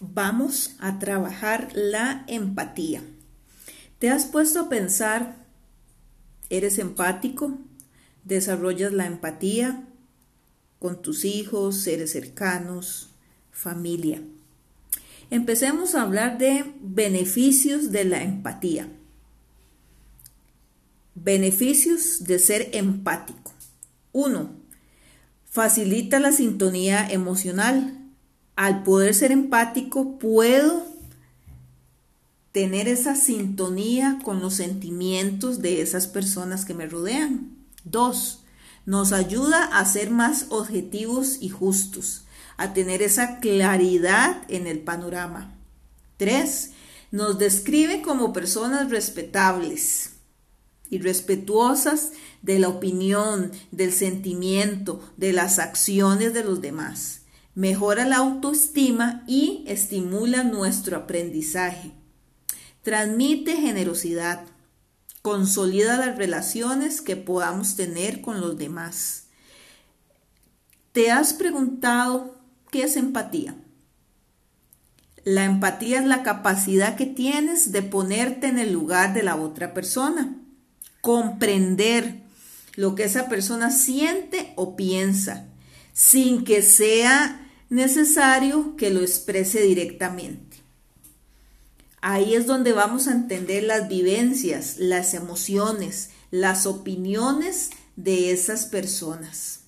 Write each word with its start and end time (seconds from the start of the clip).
vamos 0.00 0.76
a 0.78 0.98
trabajar 0.98 1.70
la 1.74 2.24
empatía. 2.28 3.02
¿Te 3.98 4.10
has 4.10 4.26
puesto 4.26 4.60
a 4.60 4.68
pensar, 4.68 5.36
eres 6.50 6.78
empático? 6.78 7.58
¿Desarrollas 8.24 8.92
la 8.92 9.06
empatía 9.06 9.84
con 10.78 11.00
tus 11.00 11.24
hijos, 11.24 11.76
seres 11.76 12.12
cercanos, 12.12 13.10
familia? 13.50 14.22
Empecemos 15.30 15.94
a 15.94 16.02
hablar 16.02 16.38
de 16.38 16.74
beneficios 16.80 17.90
de 17.90 18.04
la 18.04 18.22
empatía. 18.22 18.88
Beneficios 21.14 22.24
de 22.24 22.38
ser 22.38 22.70
empático. 22.72 23.52
Uno, 24.12 24.66
Facilita 25.56 26.20
la 26.20 26.32
sintonía 26.32 27.08
emocional 27.10 28.05
al 28.56 28.82
poder 28.82 29.14
ser 29.14 29.32
empático, 29.32 30.18
puedo 30.18 30.86
tener 32.52 32.88
esa 32.88 33.14
sintonía 33.14 34.18
con 34.24 34.40
los 34.40 34.54
sentimientos 34.54 35.60
de 35.60 35.82
esas 35.82 36.06
personas 36.06 36.64
que 36.64 36.72
me 36.72 36.86
rodean. 36.86 37.54
Dos, 37.84 38.40
nos 38.86 39.12
ayuda 39.12 39.64
a 39.64 39.84
ser 39.84 40.10
más 40.10 40.46
objetivos 40.48 41.36
y 41.42 41.50
justos, 41.50 42.24
a 42.56 42.72
tener 42.72 43.02
esa 43.02 43.40
claridad 43.40 44.42
en 44.48 44.66
el 44.66 44.78
panorama. 44.78 45.54
Tres, 46.16 46.70
nos 47.10 47.38
describe 47.38 48.00
como 48.00 48.32
personas 48.32 48.90
respetables 48.90 50.12
y 50.88 50.98
respetuosas 50.98 52.12
de 52.40 52.58
la 52.58 52.68
opinión, 52.68 53.52
del 53.70 53.92
sentimiento, 53.92 55.02
de 55.18 55.34
las 55.34 55.58
acciones 55.58 56.32
de 56.32 56.42
los 56.42 56.62
demás 56.62 57.20
mejora 57.56 58.04
la 58.04 58.18
autoestima 58.18 59.24
y 59.26 59.64
estimula 59.66 60.44
nuestro 60.44 60.98
aprendizaje. 60.98 61.92
Transmite 62.82 63.56
generosidad, 63.56 64.44
consolida 65.22 65.96
las 65.96 66.18
relaciones 66.18 67.00
que 67.00 67.16
podamos 67.16 67.74
tener 67.74 68.20
con 68.20 68.42
los 68.42 68.58
demás. 68.58 69.24
¿Te 70.92 71.10
has 71.10 71.32
preguntado 71.32 72.38
qué 72.70 72.82
es 72.82 72.96
empatía? 72.96 73.56
La 75.24 75.44
empatía 75.44 75.98
es 75.98 76.06
la 76.06 76.22
capacidad 76.22 76.94
que 76.94 77.06
tienes 77.06 77.72
de 77.72 77.82
ponerte 77.82 78.48
en 78.48 78.58
el 78.58 78.70
lugar 78.70 79.14
de 79.14 79.22
la 79.22 79.34
otra 79.34 79.72
persona, 79.72 80.36
comprender 81.00 82.20
lo 82.76 82.94
que 82.94 83.04
esa 83.04 83.30
persona 83.30 83.70
siente 83.70 84.52
o 84.56 84.76
piensa, 84.76 85.48
sin 85.94 86.44
que 86.44 86.60
sea 86.60 87.42
necesario 87.68 88.76
que 88.76 88.90
lo 88.90 89.00
exprese 89.00 89.62
directamente. 89.62 90.58
Ahí 92.00 92.34
es 92.34 92.46
donde 92.46 92.72
vamos 92.72 93.08
a 93.08 93.12
entender 93.12 93.64
las 93.64 93.88
vivencias, 93.88 94.76
las 94.78 95.14
emociones, 95.14 96.10
las 96.30 96.66
opiniones 96.66 97.70
de 97.96 98.30
esas 98.30 98.66
personas. 98.66 99.60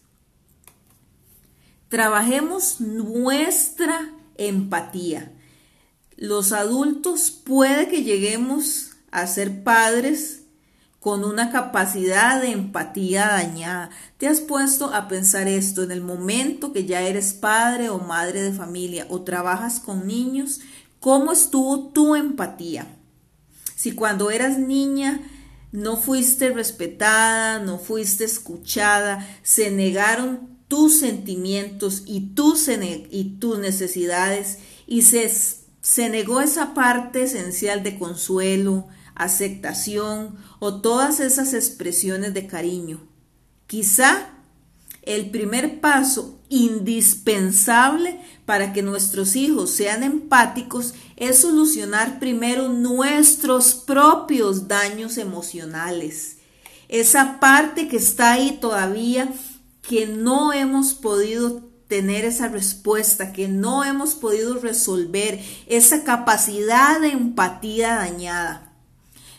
Trabajemos 1.89 2.81
nuestra 2.81 4.12
empatía. 4.37 5.33
Los 6.17 6.53
adultos 6.53 7.31
puede 7.31 7.89
que 7.89 8.03
lleguemos 8.03 8.91
a 9.11 9.27
ser 9.27 9.65
padres 9.65 10.43
con 11.01 11.25
una 11.25 11.51
capacidad 11.53 12.41
de 12.41 12.51
empatía 12.51 13.29
dañada. 13.29 13.91
¿Te 14.19 14.27
has 14.27 14.41
puesto 14.41 14.93
a 14.93 15.09
pensar 15.09 15.47
esto 15.47 15.83
en 15.83 15.93
el 15.93 16.01
momento 16.01 16.73
que 16.73 16.87
ya 16.87 17.03
eres 17.03 17.33
padre 17.33 17.89
o 17.89 17.99
madre 17.99 18.43
de 18.43 18.53
familia 18.53 19.07
o 19.09 19.23
trabajas 19.23 19.79
con 19.79 20.07
niños? 20.07 20.61
¿Cómo 21.01 21.33
estuvo 21.33 21.89
tu 21.91 22.17
empatía? 22.17 22.87
Si 23.77 23.93
cuando 23.93 24.31
eras 24.31 24.59
niña 24.59 25.21
no 25.71 25.97
fuiste 25.97 26.51
respetada, 26.51 27.61
no 27.61 27.78
fuiste 27.78 28.25
escuchada, 28.25 29.27
se 29.43 29.71
negaron 29.71 30.59
tus 30.67 30.99
sentimientos 30.99 32.03
y 32.06 32.34
tus, 32.34 32.69
necesidades 33.59 34.59
y 34.87 35.03
se 35.03 36.09
negó 36.09 36.41
esa 36.41 36.75
parte 36.75 37.22
esencial 37.22 37.83
de 37.83 37.99
consuelo, 37.99 38.89
aceptación 39.19 40.37
o 40.59 40.81
todas 40.81 41.21
esas 41.21 41.53
expresiones 41.53 42.33
de 42.34 42.47
cariño. 42.47 43.01
Quizá 43.67 44.31
el 45.03 45.31
primer 45.31 45.81
paso 45.81 46.39
indispensable 46.49 48.21
para 48.47 48.73
que 48.73 48.83
nuestros 48.83 49.37
hijos 49.37 49.71
sean 49.71 50.03
empáticos 50.03 50.95
es 51.17 51.41
solucionar 51.41 52.19
primero 52.19 52.69
nuestros 52.69 53.75
propios 53.75 54.69
daños 54.69 55.19
emocionales. 55.19 56.37
Esa 56.89 57.41
parte 57.41 57.89
que 57.89 57.97
está 57.97 58.33
ahí 58.33 58.59
todavía 58.61 59.33
que 59.83 60.07
no 60.07 60.53
hemos 60.53 60.95
podido 60.95 61.69
tener 61.89 62.27
esa 62.27 62.49
respuesta, 62.49 63.33
que 63.33 63.49
no 63.49 63.84
hemos 63.84 64.15
podido 64.15 64.59
resolver, 64.61 65.41
esa 65.67 66.05
capacidad 66.05 67.01
de 67.01 67.09
empatía 67.09 67.97
dañada. 67.97 68.68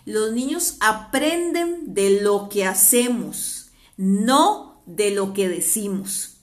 Los 0.05 0.31
niños 0.33 0.77
aprenden 0.79 1.93
de 1.93 2.21
lo 2.21 2.49
que 2.49 2.65
hacemos, 2.65 3.71
no 3.97 4.83
de 4.85 5.11
lo 5.11 5.33
que 5.33 5.49
decimos. 5.49 6.37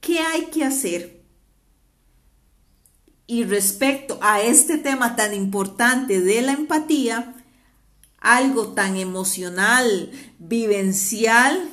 ¿Qué 0.00 0.20
hay 0.20 0.46
que 0.46 0.64
hacer? 0.64 1.24
Y 3.26 3.44
respecto 3.44 4.18
a 4.22 4.42
este 4.42 4.76
tema 4.76 5.16
tan 5.16 5.32
importante 5.32 6.20
de 6.20 6.42
la 6.42 6.52
empatía, 6.52 7.34
algo 8.18 8.68
tan 8.68 8.96
emocional, 8.96 10.10
vivencial, 10.38 11.70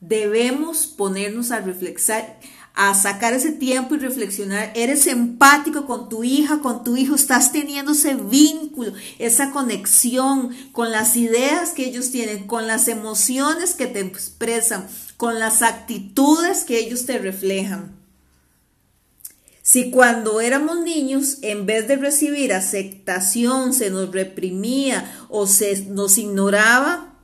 debemos 0.00 0.88
ponernos 0.88 1.52
a 1.52 1.60
reflexar, 1.60 2.40
a 2.74 2.94
sacar 2.94 3.34
ese 3.34 3.52
tiempo 3.52 3.94
y 3.94 3.98
reflexionar. 3.98 4.72
Eres 4.74 5.06
empático 5.06 5.86
con 5.86 6.08
tu 6.08 6.24
hija, 6.24 6.60
con 6.60 6.84
tu 6.84 6.96
hijo, 6.96 7.14
estás 7.14 7.52
teniendo 7.52 7.92
ese 7.92 8.14
vínculo, 8.14 8.92
esa 9.18 9.50
conexión 9.50 10.50
con 10.72 10.90
las 10.90 11.16
ideas 11.16 11.70
que 11.70 11.84
ellos 11.84 12.10
tienen, 12.10 12.46
con 12.46 12.66
las 12.66 12.88
emociones 12.88 13.74
que 13.74 13.86
te 13.86 14.00
expresan, 14.00 14.86
con 15.16 15.38
las 15.38 15.62
actitudes 15.62 16.64
que 16.64 16.78
ellos 16.78 17.04
te 17.04 17.18
reflejan. 17.18 18.00
Si 19.62 19.90
cuando 19.90 20.40
éramos 20.40 20.80
niños, 20.80 21.38
en 21.42 21.66
vez 21.66 21.86
de 21.86 21.96
recibir 21.96 22.52
aceptación, 22.52 23.74
se 23.74 23.90
nos 23.90 24.10
reprimía 24.10 25.24
o 25.28 25.46
se 25.46 25.84
nos 25.84 26.18
ignoraba, 26.18 27.14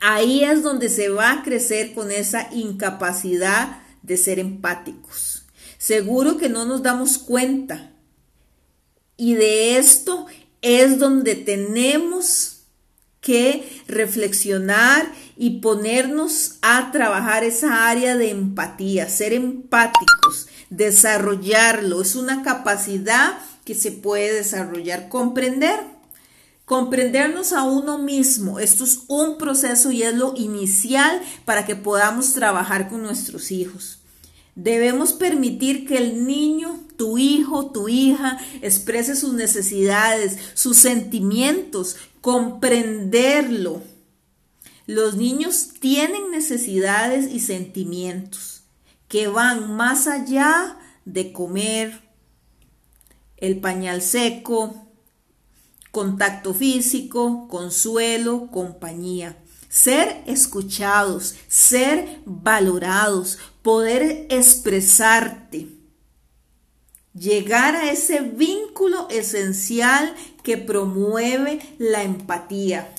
ahí 0.00 0.44
es 0.44 0.62
donde 0.62 0.88
se 0.88 1.08
va 1.08 1.32
a 1.32 1.42
crecer 1.42 1.92
con 1.92 2.12
esa 2.12 2.48
incapacidad 2.54 3.80
de 4.08 4.16
ser 4.16 4.40
empáticos. 4.40 5.44
Seguro 5.78 6.36
que 6.38 6.48
no 6.48 6.64
nos 6.64 6.82
damos 6.82 7.18
cuenta. 7.18 7.92
Y 9.16 9.34
de 9.34 9.76
esto 9.78 10.26
es 10.60 10.98
donde 10.98 11.36
tenemos 11.36 12.58
que 13.20 13.82
reflexionar 13.86 15.12
y 15.36 15.60
ponernos 15.60 16.56
a 16.62 16.90
trabajar 16.90 17.44
esa 17.44 17.88
área 17.88 18.16
de 18.16 18.30
empatía, 18.30 19.08
ser 19.08 19.32
empáticos, 19.32 20.48
desarrollarlo. 20.70 22.00
Es 22.00 22.16
una 22.16 22.42
capacidad 22.42 23.38
que 23.64 23.74
se 23.74 23.92
puede 23.92 24.34
desarrollar, 24.34 25.08
comprender. 25.08 25.78
Comprendernos 26.64 27.54
a 27.54 27.62
uno 27.62 27.96
mismo, 27.96 28.60
esto 28.60 28.84
es 28.84 29.00
un 29.08 29.38
proceso 29.38 29.90
y 29.90 30.02
es 30.02 30.14
lo 30.14 30.34
inicial 30.36 31.22
para 31.46 31.64
que 31.64 31.76
podamos 31.76 32.34
trabajar 32.34 32.90
con 32.90 33.02
nuestros 33.02 33.50
hijos. 33.50 33.97
Debemos 34.58 35.12
permitir 35.12 35.86
que 35.86 35.98
el 35.98 36.26
niño, 36.26 36.80
tu 36.96 37.16
hijo, 37.16 37.70
tu 37.70 37.88
hija, 37.88 38.40
exprese 38.60 39.14
sus 39.14 39.34
necesidades, 39.34 40.36
sus 40.54 40.78
sentimientos, 40.78 41.96
comprenderlo. 42.20 43.82
Los 44.88 45.14
niños 45.14 45.68
tienen 45.78 46.32
necesidades 46.32 47.32
y 47.32 47.38
sentimientos 47.38 48.64
que 49.06 49.28
van 49.28 49.76
más 49.76 50.08
allá 50.08 50.76
de 51.04 51.32
comer, 51.32 52.00
el 53.36 53.60
pañal 53.60 54.02
seco, 54.02 54.88
contacto 55.92 56.52
físico, 56.52 57.46
consuelo, 57.46 58.48
compañía. 58.50 59.36
Ser 59.68 60.22
escuchados, 60.26 61.36
ser 61.48 62.20
valorados, 62.24 63.38
poder 63.62 64.26
expresarte, 64.30 65.68
llegar 67.12 67.76
a 67.76 67.90
ese 67.90 68.20
vínculo 68.20 69.08
esencial 69.10 70.14
que 70.42 70.56
promueve 70.56 71.60
la 71.78 72.02
empatía. 72.02 72.94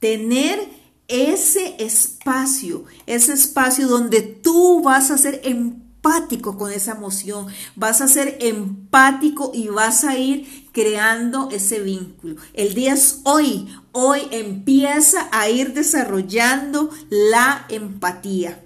Tener 0.00 0.58
ese 1.06 1.76
espacio, 1.78 2.84
ese 3.06 3.34
espacio 3.34 3.86
donde 3.86 4.22
tú 4.22 4.82
vas 4.82 5.10
a 5.10 5.18
ser 5.18 5.40
empático 5.44 5.89
empático 6.02 6.56
con 6.56 6.72
esa 6.72 6.92
emoción, 6.92 7.46
vas 7.76 8.00
a 8.00 8.08
ser 8.08 8.38
empático 8.40 9.50
y 9.52 9.68
vas 9.68 10.04
a 10.04 10.16
ir 10.16 10.68
creando 10.72 11.50
ese 11.50 11.80
vínculo. 11.80 12.36
El 12.54 12.74
día 12.74 12.94
es 12.94 13.20
hoy, 13.24 13.68
hoy 13.92 14.22
empieza 14.30 15.28
a 15.30 15.50
ir 15.50 15.74
desarrollando 15.74 16.90
la 17.10 17.66
empatía. 17.68 18.64